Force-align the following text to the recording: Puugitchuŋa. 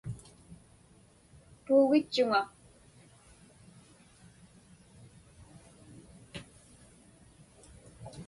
Puugitchuŋa. 1.63 2.39